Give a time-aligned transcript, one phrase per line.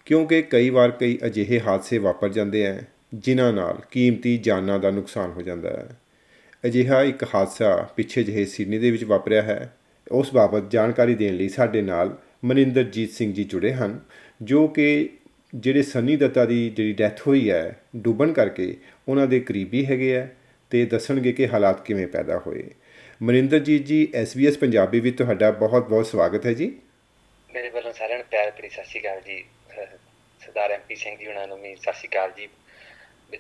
[0.06, 2.82] ਕਿਉਂਕਿ ਕਈ ਵਾਰ ਕਈ ਅਜਿਹੇ ਹਾਦਸੇ ਵਾਪਰ ਜਾਂਦੇ ਆ
[3.14, 5.90] ਜਿਨ੍ਹਾਂ ਨਾਲ ਕੀਮਤੀ ਜਾਨਾਂ ਦਾ ਨੁਕਸਾਨ ਹੋ ਜਾਂਦਾ ਹੈ।
[6.66, 9.78] ਅਜਿਹਾ ਇੱਕ ਹਾਦਸਾ ਪਿੱਛੇ ਜਿਹੇ ਸਿਡਨੀ ਦੇ ਵਿੱਚ ਵਾਪਰਿਆ ਹੈ।
[10.12, 14.00] ਉਸ ਬਾਬਤ ਜਾਣਕਾਰੀ ਦੇਣ ਲਈ ਸਾਡੇ ਨਾਲ ਮਨਿੰਦਰਜੀਤ ਸਿੰਘ ਜੀ ਜੁੜੇ ਹਨ।
[14.42, 15.10] ਜੋ ਕਿ
[15.56, 18.76] ਜਿਹੜੇ ਸਨੀ ਦੱਤਾ ਦੀ ਜਿਹੜੀ ਡੈਥ ਹੋਈ ਹੈ ਡੁੱਬਣ ਕਰਕੇ
[19.08, 20.28] ਉਹਨਾਂ ਦੇ ਕਰੀਬੀ ਹੈਗੇ ਆ
[20.72, 22.64] ਤੇ ਦੱਸਣਗੇ ਕਿ ਹਾਲਾਤ ਕਿਵੇਂ ਪੈਦਾ ਹੋਏ।
[23.22, 26.72] ਮਨਿੰਦਰਜੀਤ ਜੀ SBS ਪੰਜਾਬੀ ਵਿੱਚ ਤੁਹਾਡਾ ਬਹੁਤ-ਬਹੁਤ ਸਵਾਗਤ ਹੈ ਜੀ।
[27.50, 29.44] ਮੇਰੇ ਵੱਲੋਂ ਸਾਰਿਆਂ ਨੂੰ ਪਿਆਰ ਭਰੀ ਸਤਿ ਸ਼੍ਰੀ ਅਕਾਲ ਜੀ।
[30.42, 32.48] ਸਰਦਾਰ ਐਮਪੀ ਸਿੰਘ ਜੀ ਉਹਨਾਂ ਨੂੰ ਵੀ ਸਤਿ ਸ਼੍ਰੀ ਅਕਾਲ ਜੀ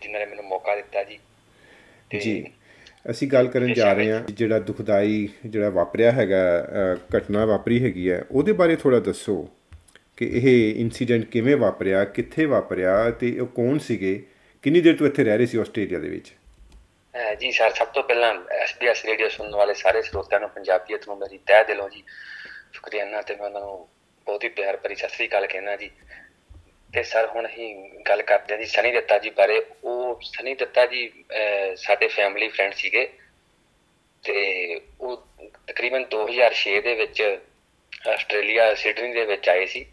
[0.01, 1.19] ਜਿਨ੍ਹਾਂ ਨੇ ਮੈਨੂੰ ਮੌਕਾ ਦਿੱਤਾ ਜੀ।
[2.19, 2.43] ਜੀ
[3.11, 6.41] ਅਸੀਂ ਗੱਲ ਕਰਨ ਜਾ ਰਹੇ ਹਾਂ ਜਿਹੜਾ ਦੁਖਦਾਈ ਜਿਹੜਾ ਵਾਪਰਿਆ ਹੈਗਾ
[7.17, 9.47] ਘਟਨਾ ਵਾਪਰੀ ਹੈਗੀ ਹੈ ਉਹਦੇ ਬਾਰੇ ਥੋੜਾ ਦੱਸੋ।
[10.19, 14.25] ਕਿ ਇਹ ਇਨਸੀਡੈਂਟ ਕਿਵੇਂ ਵਾਪਰਿਆ, ਕਿੱਥੇ ਵਾਪਰਿਆ ਤੇ ਉਹ ਕੌਣ ਸੀਗੇ?
[14.61, 16.33] ਕਿੰਨੀ ਦੇਰ ਤੋਂ ਇੱਥੇ ਰਹਿ ਰਹੇ ਸੀ ਆਸਟ੍ਰੇਲੀਆ ਦੇ ਵਿੱਚ?
[17.13, 21.17] ਅਹ ਜੀ ਸਰ, ਸਭ ਤੋਂ ਪਹਿਲਾਂ SBS ਰੇਡੀਓ ਸੁਣਨ ਵਾਲੇ ਸਾਰੇ ਸਰੋਤਿਆਂ ਨੂੰ, ਪੰਜਾਬੀਅਤ ਨੂੰ
[21.17, 22.03] ਮੇਰੀ ਤਹਿ ਦਿਲੋਂ ਜੀ
[22.73, 23.87] ਸ਼ੁਕਰੀਆਨਾ ਤੇ ਮੈਂ ਉਹਨਾਂ ਨੂੰ
[24.25, 25.91] ਬਹੁਤ ਹੀ ਪਿਆਰ ਭਰੀ ਸਤਿ ਸ਼੍ਰੀ ਅਕਾਲ ਕਹਿਣਾ ਜੀ।
[26.93, 30.85] ਤੇ ਸਰ, ਹੁਣ ਹੀ ਗੱਲ ਕਰਦੇ ਹਾਂ ਜੀ ਸਨੀ ਦੱਤਾ ਜੀ ਬਾਰੇ। ਉਹ ਸਨੀ ਦੱਤਾ
[30.85, 33.09] ਜੀ, ਅਹ ਸਾਡੇ ਫੈਮਿਲੀ ਫਰੈਂਡ ਸੀਗੇ।
[34.23, 35.27] ਤੇ ਉਹ
[35.67, 37.39] ਤਕਰੀਬਨ 2006 ਦੇ ਵਿੱਚ
[38.13, 39.85] ਆਸਟ੍ਰੇਲੀਆ ਸਿਡਨੀ ਦੇ ਵਿੱਚ ਆਏ ਸੀ।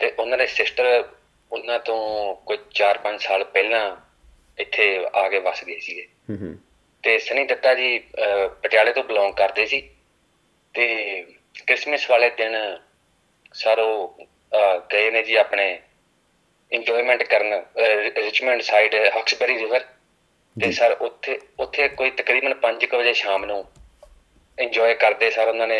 [0.00, 1.08] ਤੇ ਉਹਨਾਂ ਦੇ ਸਿਸਟਰ
[1.52, 1.98] ਉਹਨਾਂ ਤੋਂ
[2.46, 3.96] ਕੋਈ 4-5 ਸਾਲ ਪਹਿਲਾਂ
[4.58, 6.58] ਇੱਥੇ ਆ ਕੇ ਵਸ ਗਏ ਸੀਗੇ। ਹੂੰ
[7.02, 7.98] ਤੇ ਸਨੀ ਦੱਤਾ ਜੀ
[8.62, 9.80] ਪਟਿਆਲੇ ਤੋਂ ਬਿਲੋਂਗ ਕਰਦੇ ਸੀ।
[10.74, 10.86] ਤੇ
[11.66, 12.56] ਕ੍ਰਿਸਮਸ ਵਾਲੇ ਦਿਨ
[13.52, 13.80] ਸਰ
[14.92, 15.80] ਗਏ ਨੇ ਜੀ ਆਪਣੇ
[16.72, 17.62] ਇੰਜੋਇਮੈਂਟ ਕਰਨ
[18.16, 19.84] ਰਿਚਮੈਂਡ ਸਾਈਡ ਹਕਸਬਰੀ ਰਿਵਰ
[20.56, 23.64] ਤੇ ਸਰ ਉੱਥੇ ਉੱਥੇ ਕੋਈ ਤਕਰੀਬਨ 5 ਵਜੇ ਸ਼ਾਮ ਨੂੰ
[24.58, 25.78] ਇੰਜੋਏ ਕਰਦੇ ਸਰ ਉਹਨਾਂ ਨੇ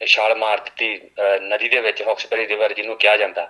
[0.00, 0.88] ਛਾਲ ਮਾਰ ਦਿੱਤੀ
[1.48, 3.46] ਨਦੀ ਦੇ ਵਿੱਚ ਹਕਸਬਰੀ ਰਿਵਰ ਜਿਹਨੂੰ ਕਿਹਾ ਜਾਂਦਾ।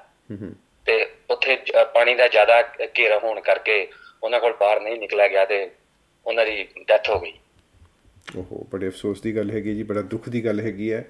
[0.87, 1.57] ਤੇ ਉੱਥੇ
[1.95, 2.61] ਪਾਣੀ ਦਾ ਜ਼ਿਆਦਾ
[2.99, 3.87] ਘੇਰਾ ਹੋਣ ਕਰਕੇ
[4.23, 5.69] ਉਹਨਾਂ ਕੋਲ ਬਾਹਰ ਨਹੀਂ ਨਿਕਲਿਆ ਗਿਆ ਤੇ
[6.27, 7.33] ਉਹਨਾਂ ਦੀ ਡੈਥ ਹੋ ਗਈ।
[8.39, 11.05] ਓਹੋ ਬੜੇ ਅਫਸੋਸ ਦੀ ਗੱਲ ਹੈਗੀ ਜੀ ਬੜਾ ਦੁੱਖ ਦੀ ਗੱਲ ਹੈਗੀ ਹੈ।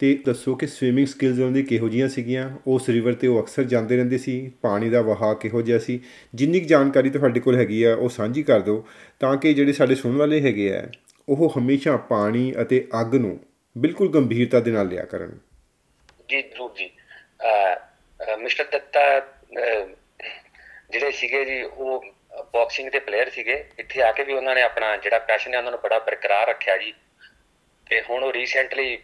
[0.00, 2.48] ਤੇ ਦੱਸੋ ਕਿ ਸਵਿਮਿੰਗ ਸਕਿੱਲਸ ਉਹਨਾਂ ਦੀ ਕਿਹੋ ਜੀਆਂ ਸੀਗੀਆਂ?
[2.66, 6.00] ਉਸ ਰਿਵਰ ਤੇ ਉਹ ਅਕਸਰ ਜਾਂਦੇ ਰਹਿੰਦੇ ਸੀ ਪਾਣੀ ਦਾ ਵਹਾਅ ਕਿਹੋ ਜਿਹਾ ਸੀ?
[6.34, 8.84] ਜਿੰਨੀ ਕੁ ਜਾਣਕਾਰੀ ਤੁਹਾਡੇ ਕੋਲ ਹੈਗੀ ਆ ਉਹ ਸਾਂਝੀ ਕਰ ਦਿਓ
[9.20, 10.82] ਤਾਂ ਕਿ ਜਿਹੜੇ ਸਾਡੇ ਸੁਣਨ ਵਾਲੇ ਹੈਗੇ ਆ
[11.28, 13.38] ਉਹ ਹਮੇਸ਼ਾ ਪਾਣੀ ਅਤੇ ਅੱਗ ਨੂੰ
[13.76, 15.38] ਬਿਲਕੁਲ ਗੰਭੀਰਤਾ ਦੇ ਨਾਲ ਲਿਆ ਕਰਨ।
[16.28, 16.90] ਜੀ ਜ਼ਰੂਰ ਜੀ।
[18.38, 19.00] ਮਿਸਟਰ ਦੱਤਾ
[20.90, 22.04] ਜਿਹੜੇ ਸੀਗੇ ਜੀ ਉਹ
[22.52, 25.72] ਬਾਕਸਿੰਗ ਦੇ ਪਲੇਅਰ ਸੀਗੇ। ਇੱਥੇ ਆ ਕੇ ਵੀ ਉਹਨਾਂ ਨੇ ਆਪਣਾ ਜਿਹੜਾ ਪੈਸ਼ਨ ਹੈ ਉਹਨਾਂ
[25.72, 26.92] ਨੂੰ ਬੜਾ ਬਰਕਰਾਰ ਰੱਖਿਆ ਜੀ।
[27.90, 28.96] ਤੇ ਹੁਣ ਉਹ ਰੀਸੈਂਟਲੀ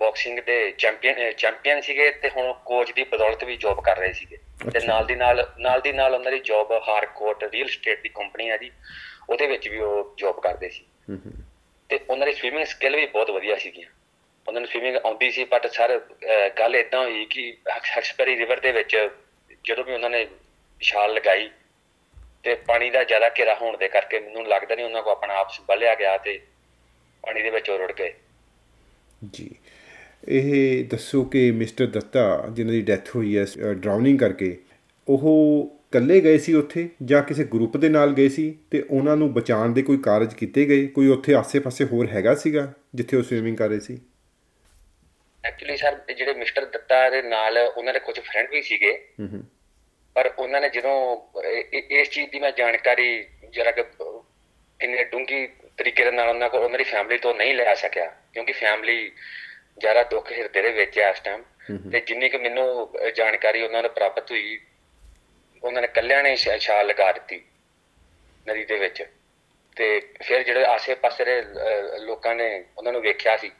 [0.00, 4.36] ਬਾਕਸਿੰਗ ਦੇ ਚੈਂਪੀਅਨ ਚੈਂਪੀਅਨ ਸੀਗੇ ਤੇ ਹੁਣ ਕੋਚ ਦੀ ਬਦੌਲਤ ਵੀ ਜੌਬ ਕਰ ਰਹੇ ਸੀਗੇ।
[4.72, 8.50] ਤੇ। ਨਾਲ ਦੀ ਨਾਲ ਨਾਲ ਦੀ ਨਾਲ ਉਹਨਾਂ ਦੀ ਜੌਬ ਹਾਰਕੋਟ ਰੀਅਲ ਸਟੇਟ ਦੀ ਕੰਪਨੀ
[8.50, 8.70] ਹੈ ਜੀ
[9.30, 10.84] ਉਹਦੇ ਵਿੱਚ ਵੀ ਉਹ ਜੌਬ ਕਰਦੇ ਸੀ।
[11.90, 13.88] ਤੇ ਉਹਨਾਂ ਦੀ ਸਵਿਮਿੰਗ ਸਕਿੱਲ ਵੀ ਬਹੁਤ ਵਧੀਆ ਸੀਗੀਆਂ।
[14.48, 16.00] ਉਹਨਾਂ ਨੂੰ ਸਵਿਮਿੰਗ ਆਉਂਦੀ ਸੀ ਬਟ ਸਰ
[16.58, 18.96] ਗੱਲ ਇਦਾਂ ਹੋਈ ਕਿ ਹਕਸਬਰੀ ਰਿਵਰ ਦੇ ਵਿੱਚ
[19.64, 20.26] ਜਦੋਂ ਵੀ ਉਹਨਾਂ ਨੇ
[20.80, 21.50] ਛਾਲ ਲਗਾਈ
[22.42, 25.50] ਤੇ ਪਾਣੀ ਦਾ ਜ਼ਿਆਦਾ ਘੇਰਾ ਹੋਣ ਦੇ ਕਰਕੇ ਮੈਨੂੰ ਲੱਗਦਾ ਨਹੀਂ ਉਹਨਾਂ ਕੋ ਆਪਣਾ ਆਪ
[25.50, 26.40] ਸੰਭਾਲਿਆ ਗਿਆ ਤੇ
[27.22, 28.12] ਪਾਣੀ ਦੇ ਵਿੱਚ ਉਹ ਰੁੜ ਗਏ।
[29.32, 29.50] ਜੀ।
[30.28, 34.58] ਇਹ ਦੱਸੋ ਕਿ ਮਿਸਟਰ ਦੱਤਾ, ਜਿਨ੍ਹਾਂ ਦੀ ਡੈਥ ਹੋਈ ਹੈ ਡਰਾਉਨਿੰਗ ਕਰਕੇ,
[35.08, 39.32] ਉਹ ਇਕੱਲੇ ਗਏ ਸੀ ਉੱਥੇ ਜਾਂ ਕਿਸੇ ਗਰੁੱਪ ਦੇ ਨਾਲ ਗਏ ਸੀ ਤੇ ਉਹਨਾਂ ਨੂੰ
[39.32, 40.86] ਬਚਾਉਣ ਦੇ ਕੋਈ ਕਾਰਜ ਕੀਤੇ ਗਏ?
[40.86, 44.00] ਕੋਈ ਉੱਥੇ ਆਸੇ-ਪਾਸੇ ਹੋਰ ਹੈਗਾ ਸੀਗਾ ਜਿੱਥੇ ਉਹ ਸਵਿਮਿੰਗ ਕਰ ਰਹੇ ਸੀ?
[45.44, 48.92] ਐਕਚੁਅਲੀ ਸਰ ਜਿਹੜੇ ਮਿਸਟਰ ਦੱਤਾ ਦੇ ਨਾਲ ਉਹਨਾਂ ਦੇ ਕੁਝ ਫਰੈਂਡ ਵੀ ਸੀਗੇ।
[50.16, 50.94] ਪਰ ਉਹਨਾਂ ਨੇ ਜਦੋਂ
[51.72, 53.08] ਇਸ ਚੀਜ਼ ਦੀ ਮੈਂ ਜਾਣਕਾਰੀ
[53.50, 53.84] ਜਰਾ ਕਿ
[54.80, 55.46] ਇੰਨੇ ਡੂੰਘੀ
[55.78, 59.10] ਤਰੀਕੇ ਨਾਲ ਉਹਨਾਂ ਕੋਲ ਉਹਨਾਂ ਦੀ ਫੈਮਿਲੀ ਤੋਂ ਨਹੀਂ ਲੈ ਸਕਿਆ। ਕਿਉਂਕਿ ਫੈਮਿਲੀ
[59.78, 61.42] ਜ਼ਿਆਦਾ ਦੁੱਖ ਹਿਰਦੇ ਦੇ ਵਿੱਚ ਹੈ ਇਸ ਟਾਈਮ
[61.90, 64.58] ਤੇ ਜਿੰਨੀ ਕਿ ਮੈਨੂੰ ਜਾਣਕਾਰੀ ਉਹਨਾਂ ਨੂੰ ਪ੍ਰਾਪਤ ਹੋਈ
[65.62, 67.42] ਉਹਨਾਂ ਨੇ ਕੱਲਿਆਂ ਨੇ ਛਾਲ ਲਗਾ ਦਿੱਤੀ
[68.46, 69.04] ਨਦੀ ਦੇ ਵਿੱਚ।
[69.76, 69.86] ਤੇ
[70.22, 71.42] ਫਿਰ ਜਿਹੜੇ ਆਸੇ-ਪਾਸੇ ਦੇ
[72.00, 72.48] ਲੋਕਾਂ ਨੇ
[72.78, 73.50] ਉਹਨਾਂ ਨੂੰ ਵੇਖਿਆ ਸੀ।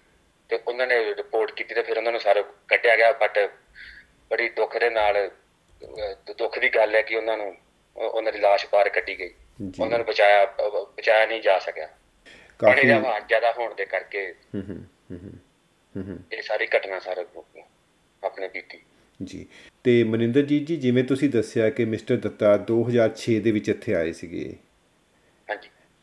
[0.49, 3.50] ਤੇ ਉਹਨਾਂ ਨੇ ਰਿਪੋਰਟ ਕੀਤੀ ਤੇ ਫਿਰ ਉਹਨਾਂ ਨੂੰ ਸਾਰਾ ਕੱਢਿਆ ਗਿਆ ਬਟ
[4.31, 5.31] ਬੜੀ ਦੁੱਖ ਦੇ ਨਾਲ
[6.38, 7.56] ਦੁੱਖ ਦੀ ਗੱਲ ਹੈ ਕਿ ਉਹਨਾਂ ਨੂੰ
[7.96, 9.29] ਉਹ- ਉਹਨਾਂ ਦੀ ਲਾਸ਼ ਬਾਹਰ ਕੱਢੀ ਗਈ।
[9.70, 10.55] ਜੀ। ਉਹਨਾਂ ਨੂੰ ਬਚਾਇਆ
[10.96, 15.19] ਬਚਾਇਆ ਨਹੀਂ ਜਾ ਸਕਿਆ। ਪਾਣੀ ਕਾਫੀ ਦਾ ਵਹਾਅ ਜ਼ਿਆਦਾ ਹੋਣ ਦੇ ਕਰਕੇ ਹੂੰ ਹੂੰ
[15.96, 17.26] ਹੂੰ ਇਹ ਸਾਰੀ ਘਟਨਾ ਸਾਰੇ
[18.25, 18.79] ਆਪਣੇ ਬੀਤੀ।
[19.23, 19.47] ਜੀ।
[19.85, 24.56] ਤੇ ਮਨਿੰਦਰਜੀਤ ਜੀ ਜਿਵੇਂ ਤੁਸੀਂ ਦੱਸਿਆ ਕਿ ਮਿਸਟਰ ਦੱਤਾ 2006 ਦੇ ਵਿੱਚ ਇੱਥੇ ਆਏ ਸੀਗੇ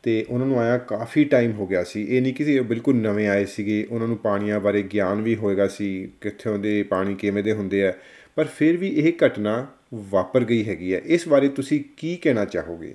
[0.06, 2.94] ਹਾਂਜੀ ਤੇ ਉਹਨਾਂ ਨੂੰ ਆਇਆ ਕਾਫੀ ਟਾਈਮ ਹੋ ਗਿਆ ਸੀ। ਇਹ ਨਹੀਂ ਕਿ ਉਹ ਬਿਲਕੁਲ
[2.94, 7.42] ਨਵੇਂ ਆਏ ਸੀਗੇ। ਉਹਨਾਂ ਨੂੰ ਪਾਣੀਆਂ ਬਾਰੇ ਗਿਆਨ ਵੀ ਹੋਏਗਾ ਸੀ, ਕਿੱਥੋਂ ਦੇ ਪਾਣੀ ਕਿਵੇਂ
[7.42, 7.92] ਦੇ ਹੁੰਦੇ ਆ।
[8.34, 12.94] ਪਰ ਫਿਰ ਵੀ ਇਹ ਘਟਨਾ ਵਾਪਰ ਗਈ ਹੈਗੀ ਹੈ ਇਸ ਬਾਰੇ ਤੁਸੀਂ ਕੀ ਕਹਿਣਾ ਚਾਹੋਗੇ?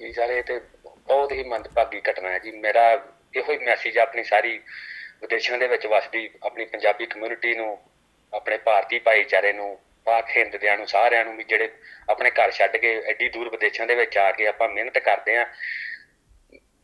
[0.00, 4.58] ਇਹ ਸਾਰੇ ਤੇ ਬਹੁਤ ਹੀ ਮੰਦਭਾਗੀ ਘਟਨਾ ਹੈ ਜੀ। ਮੇਰਾ ਇਹੋ ਹੀ ਮੈਸੇਜ ਆਪਣੀ ਸਾਰੀ
[5.22, 7.78] ਵਿਦੇਸ਼ਾਂ ਦੇ ਵਿੱਚ ਵਸਦੀ। ਆਪਣੀ ਪੰਜਾਬੀ ਕਮਿਊਨਿਟੀ ਨੂੰ,
[8.32, 11.70] ਆਪਣੇ ਭਾਰਤੀ ਭਾਈਚਾਰੇ ਨੂੰ, ਪਾਕ ਹਿੰਦ ਦਿਆਂ ਨੂੰ, ਸਾਰਿਆਂ ਨੂੰ ਵੀ ਜਿਹੜੇ
[12.08, 15.46] ਆਪਣੇ ਘਰ ਛੱਡ ਕੇ ਐਡੀ ਦੂਰ ਵਿਦੇਸ਼ਾਂ ਦੇ ਵਿੱਚ ਆ ਕੇ ਆਪਾਂ ਮਿਹਨਤ ਕਰਦੇ ਆ।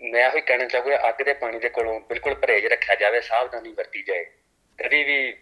[0.02, 3.72] ਮੈਂ ਇਹੋ ਹੀ ਕਹਿਣਾ ਚਾਹੂੰਗਾ ਅੱਗ ਦੇ ਪਾਣੀ ਦੇ ਕੋਲੋਂ ਬਿਲਕੁਲ ਪਰਹੇਜ਼ ਰੱਖਿਆ ਜਾਵੇ ਸਾਵਧਾਨੀ
[3.72, 4.24] ਵਰਤੀ ਜਾਏ।
[4.78, 5.34] ਕਦੀ ਵੀ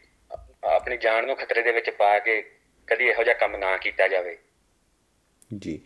[0.65, 2.43] ਆਪਣੀ ਜਾਨ ਨੂੰ ਖਤਰੇ ਦੇ ਵਿੱਚ ਪਾ ਕੇ
[2.87, 4.39] ਕਦੀ ਇਹੋ ਜਿਹਾ ਕੰਮ ਨਾ ਕੀਤਾ ਜਾਵੇ।
[5.59, 5.81] ਜੀ।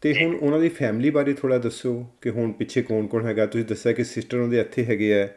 [0.00, 3.46] ਤੇ ਹੁਣ ਉਹਨਾਂ ਦੀ ਫੈਮਿਲੀ ਬਾਰੇ ਥੋੜਾ ਦੱਸੋ ਕਿ ਹੁਣ ਪਿੱਛੇ ਕੌਣ-ਕੌਣ ਹੈਗਾ?
[3.46, 5.28] ਤੁਸੀਂ ਦੱਸਿਆ ਕਿ ਸਿਸਟਰ ਉਹਦੇ ਇੱਥੇ ਹੈਗੇ ਆ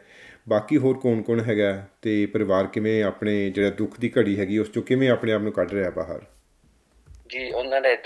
[0.48, 1.86] ਬਾਕੀ ਹੋਰ ਕੌਣ-ਕੌਣ ਹੈਗਾ?
[2.02, 5.52] ਤੇ ਪਰਿਵਾਰ ਕਿਵੇਂ ਆਪਣੇ ਜਿਹੜਾ ਦੁੱਖ ਦੀ ਘੜੀ ਹੈਗੀ ਉਸ ਚੋਂ ਕਿਵੇਂ ਆਪਣੇ ਆਪ ਨੂੰ
[5.52, 6.24] ਕੱਢ ਰਿਹਾ ਬਾਹਰ?
[7.28, 7.96] ਜੀ ਉਹਨਾਂ ਦੇ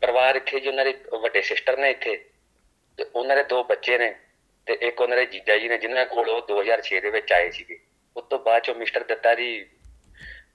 [0.00, 2.24] ਪਰਿਵਾਰ ਇੱਥੇ ਜੀ ਉਹਨਾਂ ਦੇ ਵੱਡੇ ਸਿਸਟਰ ਨੇ ਇੱਥੇ।
[2.98, 4.14] ਤੇ ਉਹਨਾਂ ਦੇ ਦੋ ਬੱਚੇ ਨੇ
[4.66, 7.80] ਤੇ ਇੱਕ ਉਹਨਾਂ ਦੇ ਜੀਜਾ ਜੀ ਨੇ ਜਿਨ੍ਹਾਂ ਕੋਲ ਉਹ 2006 ਦੇ ਵਿੱਚ ਆਏ ਸੀਗੇ।
[8.16, 9.66] ਉਸ ਤੋਂ ਬਾਅਦ ਚੋਂ ਮਿਸਟਰ ਦੱਤਾ ਦੀ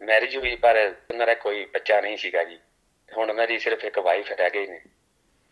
[0.01, 2.59] ਮੈਰਿਜ ਹੋਈ ਪਰ ਉਹਨਾਂ ਦਾ ਕੋਈ ਬੱਚਾ ਨਹੀਂ ਸੀਗਾ ਜੀ।
[3.17, 4.81] ਹੁਣ ਉਹਨਾਂ ਦੀ ਸਿਰਫ ਇੱਕ ਵਾਈਫ ਰਹਿ ਗਈ ਨੇ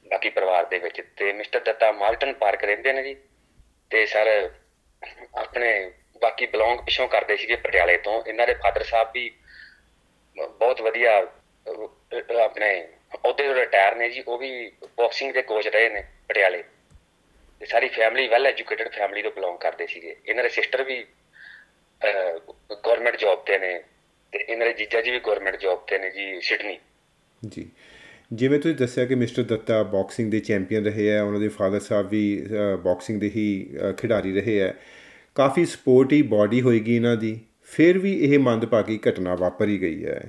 [0.08, 3.16] ਬਾਕੀ ਪਰਿਵਾਰ ਦੇ ਵਿੱਚ। ਤੇ ਮਿਸਟਰ ਦੱਤਾ ਮਾਲਟਨ ਪਾਰਕ ਰਹਿੰਦੇ ਨੇ ਜੀ
[3.90, 4.50] ਤੇ ਸਰ
[5.36, 5.92] ਆਪਣੇ
[6.22, 9.38] ਬਾਕੀ ਬਿਲੋਂਗ ਪਿੱਛੋਂ ਕਰਦੇ ਸੀਗੇ ਪਟਿਆਲੇ ਤੋਂ। ਇਹਨਾਂ ਦੇ ਫਾਦਰ ਸਾਹਿਬ ਵੀ
[10.52, 11.88] ਬਹੁਤ ਵਧੀਆ ਅਹ,
[12.32, 12.88] ਅਹ, ਆਪਣੇ
[13.26, 16.64] ਅਹੁਦੇ ਤੋਂ ਰਿਟਾਇਰ ਨੇ ਜੀ ਉਹ ਵੀ ਬਾਕਸਿੰਗ ਦੇ ਕੋਚ ਰਹੇ ਨੇ ਪਟਿਆਲੇ।
[17.62, 21.04] ਤੇ ਸਾਰੀ ਫੈਮਿਲੀ ਵੈਲ ਐਜੂਕੇਟਡ ਫੈਮਿਲੀ ਤੋਂ ਬਿਲੋਂਗ ਕਰਦੇ ਸੀਗੇ। ਇਹਨਾਂ ਦੇ ਸਿਸਟਰ ਵੀ
[22.02, 23.74] ਗਵਰਨਮੈਂਟ ਜੌਬ ਤੇ ਨੇ
[24.34, 26.78] ਤੇ ਇਹਨਾਂ ਦੇ ਜੀਜਾ ਜੀ ਵੀ ਗਵਰਨਮੈਂਟ ਜੌਬ ਤੇ ਨੇ ਜੀ ਸਿਡਨੀ
[27.42, 27.68] ਜੀ।
[28.32, 32.10] ਜਿਵੇਂ ਤੁਸੀਂ ਦੱਸਿਆ ਕਿ ਮਿਸਟਰ ਦੱਤਾ ਬਾਕਸਿੰਗ ਦੇ ਚੈਂਪੀਅਨ ਰਹੇ ਆ ਉਹਨਾਂ ਦੇ ਫਾਦਰ ਸਾਹਿਬ
[32.10, 32.24] ਵੀ
[32.84, 33.48] ਬਾਕਸਿੰਗ ਦੇ ਹੀ
[34.00, 34.74] ਖਿਡਾਰੀ ਰਹੇ ਆ।
[35.36, 37.40] ਕਾਫੀ ਸਪੋਰਟੀ ਬਾਡੀ ਹੋਏਗੀ ਇਹਨਾਂ ਦੀ
[37.72, 40.22] ਫਿਰ ਵੀ ਇਹ ਮੰਦਭਾਗੀ ਘਟਨਾ ਵਾਪਰੀ ਗਈ ਹੈ।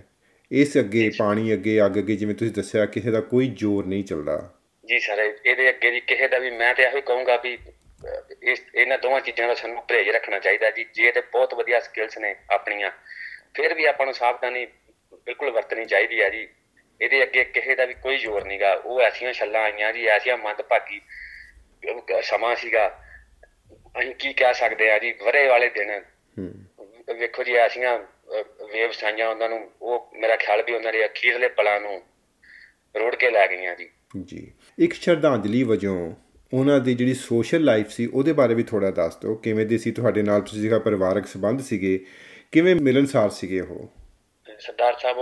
[0.50, 4.52] ਇਸ ਅੱਗੇ ਪਾਣੀ ਅੱਗੇ ਅੱਗ ਅੱਗੇ ਜਿਵੇਂ ਤੁਸੀਂ ਦੱਸਿਆ ਕਿਸੇ ਦਾ ਕੋਈ ਜ਼ੋਰ ਨਹੀਂ ਚੱਲਦਾ।
[4.92, 7.58] ਜੀ ਸਰ ਇਹਦੇ ਅੱਗੇ ਜੀ ਕਿਸੇ ਦਾ ਵੀ ਮੈਂ ਤੇ ਇਹੋ ਹੀ ਕਹੂੰਗਾ ਵੀ
[8.42, 12.18] ਇਸ ਇਹਨਾਂ ਦੋਵਾਂ ਚੀਜ਼ਾਂ ਦਾ ਸਾਨੂੰ ਪਰਹੇਜ਼ ਰੱਖਣਾ ਚਾਹੀਦਾ ਜੀ ਜੇ ਤੇ ਬਹੁਤ ਵਧੀਆ ਸਕਿੱਲਸ
[12.18, 12.90] ਨੇ ਆਪਣੀਆਂ
[13.54, 14.66] ਫਿਰ ਵੀ ਆਪਾਂ ਨੂੰ ਸਾਵਧਾਨੀ
[15.26, 16.48] ਬਿਲਕੁਲ ਵਰਤਣੀ ਚਾਹੀਦੀ ਹੈ ਜੀ।
[17.00, 21.00] ਇਹਦੇ ਅੱਗੇ ਕਿਸੇ ਦਾ ਵੀ ਕੋਈ ਜ਼ੋਰ ਨਹੀਂਗਾ ਉਹ ਐਸੀਆਂ ਛੱਲਾਂ ਆਈਆਂ ਜੀ ਐਸੀਆਂ ਮੰਦਭਾਗੀ
[21.82, 22.86] ਅਹ, ਸਮਾਂ ਸੀਗਾ।
[24.00, 25.90] ਅਸੀਂ ਕੀ ਕਹਿ ਸਕਦੇ ਆ ਜੀ ਵਰੇ ਵਾਲੇ ਦਿਨ
[27.14, 27.98] ਵੇਖੋ ਜੀ ਐਸੀਆਂ
[28.72, 32.00] ਵੇਵਸ ਆਈਆਂ ਉਹਨਾਂ ਨੂੰ ਉਹ ਮੇਰਾ ਖਿਆਲ ਵੀ ਉਹਨਾਂ ਦੇ ਅਖੀਰਲੇ ਪਲਾਂ ਨੂੰ
[32.94, 33.88] ਰੋੜ ਕੇ ਲੈ ਗਈਆਂ ਜੀ।
[34.20, 36.14] ਜੀ। ਇੱਕ ਸ਼ਰਧਾਂਜਲੀ ਵਜੋਂ
[36.54, 39.90] ਉਹਨਾਂ ਦੀ ਜਿਹੜੀ ਸੋਸ਼ਲ ਲਾਈਫ ਸੀ ਉਹਦੇ ਬਾਰੇ ਵੀ ਥੋੜਾ ਦੱਸ ਦਿਓ। ਕਿਵੇਂ ਦੀ ਸੀ
[39.90, 40.40] ਤੁਹਾਡੇ ਨਾਲ?
[40.40, 42.04] ਤੁਸੀਂ ਜਿਹੜਾ ਪਰਿਵਾਰਕ ਸੰਬੰਧ ਸੀਗੇ।
[42.52, 43.88] ਕਿਵੇਂ ਮਿਲਨਸਾਰ ਸੀਗੇ ਉਹ?
[44.58, 45.16] ਸਰਦਾਰ ਸਾਹਿਬ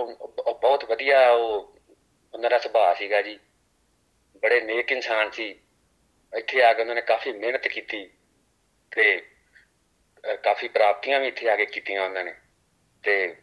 [0.60, 1.76] ਬਹੁਤ ਵਧੀਆ ਉਹ
[2.34, 3.38] ਉਹਨਾਂ ਦਾ ਸੁਭਾਅ ਸੀਗਾ ਜੀ।
[4.42, 5.48] ਬੜੇ ਨੇਕ ਇਨਸਾਨ ਸੀ।
[6.32, 8.04] ਇੱਥੇ ਆ ਕੇ ਉਹਨਾਂ ਨੇ ਕਾਫੀ ਮਿਹਨਤ ਕੀਤੀ
[8.96, 9.22] ਤੇ
[10.44, 12.34] ਕਾਫੀ ਪ੍ਰਾਪਤੀਆਂ ਵੀ ਇੱਥੇ ਆ ਕੇ ਕੀਤੀਆਂ ਉਹਨਾਂ ਨੇ
[13.02, 13.34] ਤੇ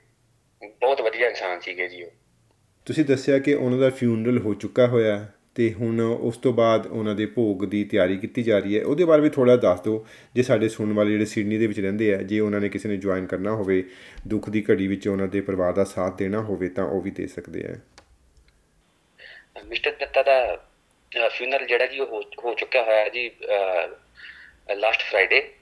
[0.81, 2.11] ਬਹੁਤ ਵਧੀਆ ਇਨਸਾਨ ਸੀਗੇ ਜੀ ਉਹ।
[2.85, 5.27] ਤੁਸੀਂ ਦੱਸਿਆ ਕਿ ਉਹਨਾਂ ਦਾ ਫਿਊਨਰਲ ਹੋ ਚੁੱਕਾ ਹੋਇਆ।
[5.57, 9.05] ਤੇ ਹੁਣ ਉਸ ਤੋਂ ਬਾਅਦ ਉਹਨਾਂ ਦੇ ਭੋਗ ਦੀ ਤਿਆਰੀ ਕੀਤੀ ਜਾ ਰਹੀ ਹੈ। ਉਹਦੇ
[9.05, 10.05] ਬਾਰੇ ਵੀ ਥੋੜਾ ਦੱਸ ਦਿਓ
[10.35, 12.97] ਜੇ ਸਾਡੇ ਸੁਣਨ ਵਾਲੇ ਜਿਹੜੇ ਸਿਡਨੀ ਦੇ ਵਿੱਚ ਰਹਿੰਦੇ ਆ ਜੇ ਉਹਨਾਂ ਨੇ ਕਿਸੇ ਨੇ
[12.97, 13.83] ਜੁਆਇਨ ਕਰਨਾ ਹੋਵੇ
[14.27, 17.27] ਦੁੱਖ ਦੀ ਘੜੀ ਵਿੱਚ ਉਹਨਾਂ ਦੇ ਪਰਿਵਾਰ ਦਾ ਸਾਥ ਦੇਣਾ ਹੋਵੇ ਤਾਂ ਉਹ ਵੀ ਦੇ
[17.27, 17.75] ਸਕਦੇ ਆ।
[19.65, 20.55] ਮਿਸਟਰ ਦੱਤਾ ਦਾ
[21.29, 23.31] ਫਿਊਨਰਲ ਜਿਹੜਾ ਜੀ ਉਹ ਹੋ- ਚੁੱਕਿਆ ਹੋਇਆ ਹੈ ਜੀ
[24.75, 25.53] ਲਾਸਟ ਫਰਾਈਡੇ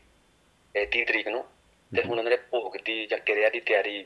[0.85, 1.45] 30 ਤਰੀਕ ਨੂੰ।
[1.95, 4.05] ਤੇ ਹੁਣ ਉਹਨਾਂ ਦੇ ਭੋਗ ਦੀ ਜਾਂ ਕਿਰਿਆ ਦੀ ਤਿਆਰੀ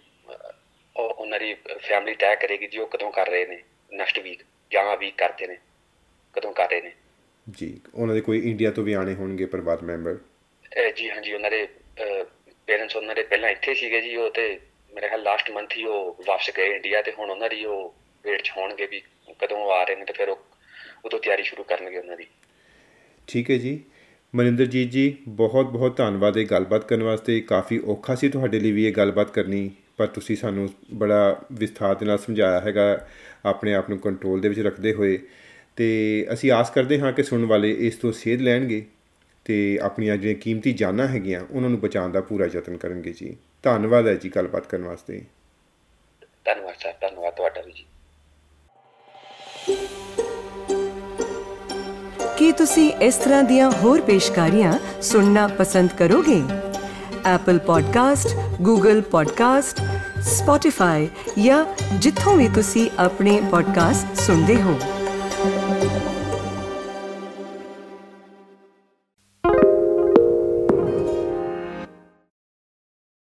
[0.95, 3.63] ਉਹਨਾਂ ਦੀ ਫੈਮਿਲੀ ਤੈਅ ਕਰੇਗੀ ਜੀ ਉਹ ਕਦੋਂ ਕਰ ਰਹੇ ਨੇ
[3.93, 5.57] ਨੈਕਸਟ ਵੀਕ ਜਾਂ ਵੀਕ ਕਰਦੇ ਨੇ।
[6.33, 6.91] ਕਦੋਂ ਕਰ ਰਹੇ ਨੇ।
[7.47, 10.17] ਜੀ ਉਹਨਾਂ ਦੇ ਕੋਈ ਇੰਡੀਆ ਤੋਂ ਵੀ ਆਣੇ ਹੋਣਗੇ ਪਰਿਵਾਰ ਮੈਂਬਰ?
[10.95, 11.67] ਜੀ ਹਾਂਜੀ ਉਹਨਾਂ ਦੇ
[12.67, 14.47] ਪੇਰੈਂਟਸ ਉਹਨਾਂ ਦੇ ਪਹਿਲਾਂ ਇੱਥੇ ਸੀਗੇ ਜੀ ਉਹ ਤੇ
[14.91, 17.93] ਮੇਰੇ ਖਿਆਲ ਲਾਸਟ ਮੰਥ ਹੀ ਉਹ ਵਾਪਸ ਗਏ ਇੰਡੀਆ ਤੇ ਹੁਣ ਉਹਨਾਂ ਦੀ ਉਹ
[18.23, 19.01] ਵੇਟ 'ਚ ਹੋਣਗੇ ਵੀ
[19.41, 20.39] ਕਦੋਂ ਆ ਰਹੇ ਨੇ ਤੇ ਫਿਰ ਉਹ
[21.05, 22.25] ਉਦੋਂ ਤਿਆਰੀ ਸ਼ੁਰੂ ਕਰਨਗੇ ਉਹਨਾਂ ਦੀ।
[23.27, 23.79] ਠੀਕ ਹੈ ਜੀ।
[24.33, 28.85] ਮਨਿੰਦਰਜੀਤ ਜੀ ਬਹੁਤ ਬਹੁਤ ਧੰਨਵਾਦ ਇਹ ਗੱਲਬਾਤ ਕਰਨ ਵਾਸਤੇ। ਕਾਫੀ ਔਖਾ ਸੀ ਤੁਹਾਡੇ ਲਈ ਵੀ
[28.87, 33.07] ਇਹ ਗੱਲਬਾਤ ਕਰਨੀ ਪਰ ਤੁਸੀਂ ਸਾਨੂੰ ਬੜਾ ਵਿਸਥਾਰ ਦੇ ਨਾਲ ਸਮਝਾਇਆ ਹੈਗਾ
[33.45, 35.17] ਆਪਣੇ ਆਪ ਨੂੰ ਕੰਟਰੋਲ ਦੇ ਵਿੱਚ ਰੱਖਦੇ ਹੋਏ।
[35.79, 38.85] ਤੇ ਅਸੀਂ ਆਸ ਕਰਦੇ ਹਾਂ ਕਿ ਸੁਣਨ ਵਾਲੇ ਇਸ ਤੋਂ ਸੇਧ ਲੈਣਗੇ
[39.45, 44.07] ਤੇ ਆਪਣੀਆਂ ਜਿਹੜੀਆਂ ਕੀਮਤੀ ਜਾਨਾਂ ਹੈਗੀਆਂ ਉਹਨਾਂ ਨੂੰ ਬਚਾਉਣ ਦਾ ਪੂਰਾ ਯਤਨ ਕਰਨਗੇ ਜੀ। ਧੰਨਵਾਦ
[44.07, 45.21] ਹੈ ਜੀ ਗੱਲਬਾਤ ਕਰਨ ਵਾਸਤੇ।
[46.45, 47.85] ਧੰਨਵਾਦ ਸਰ ਧੰਨਵਾਦ ਤੁਹਾਡਾ ਵੀ ਜੀ।
[52.37, 56.41] ਕੀ ਤੁਸੀਂ ਇਸ ਤਰ੍ਹਾਂ ਦੀਆਂ ਹੋਰ ਪੇਸ਼ਕਾਰੀਆਂ ਸੁਣਨਾ ਪਸੰਦ ਕਰੋਗੇ?
[57.35, 58.37] Apple Podcast,
[58.69, 59.83] Google Podcast,
[60.19, 61.07] Spotify
[61.43, 61.65] ਜਾਂ
[61.99, 64.79] ਜਿੱਥੋਂ ਵੀ ਤੁਸੀਂ ਆਪਣੇ ਪੋਡਕਾਸਟ ਸੁਣਦੇ ਹੋ।
[65.39, 65.98] Thank you.